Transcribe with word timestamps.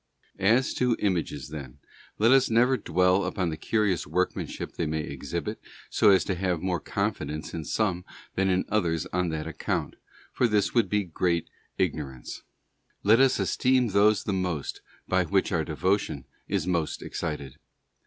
As 0.55 0.73
to 0.73 0.95
Images 0.97 1.49
then, 1.49 1.77
let 2.17 2.31
us 2.31 2.49
never 2.49 2.75
dwell 2.75 3.23
upon 3.23 3.51
the 3.51 3.55
curious 3.55 4.07
workmanship 4.07 4.71
they 4.71 4.87
may 4.87 5.01
exhibit, 5.01 5.61
so 5.91 6.09
as 6.09 6.23
to 6.23 6.33
have 6.33 6.59
more 6.59 6.79
confidence 6.79 7.53
in 7.53 7.63
some 7.65 8.03
than 8.33 8.49
in 8.49 8.65
others 8.67 9.05
on 9.13 9.29
that 9.29 9.45
account, 9.45 9.97
for 10.33 10.47
this 10.47 10.73
would 10.73 10.89
be 10.89 11.03
great 11.03 11.51
ignorance; 11.77 12.41
let 13.03 13.19
us 13.19 13.37
esteem 13.39 13.89
those 13.89 14.23
the 14.23 14.33
most 14.33 14.81
by 15.07 15.23
which 15.23 15.51
our 15.51 15.63
devotion 15.63 16.25
is 16.47 16.65
most 16.65 17.03
excited. 17.03 17.59